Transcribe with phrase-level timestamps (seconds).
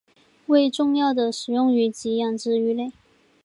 [0.47, 2.91] 为重要的食用鱼及养殖鱼类。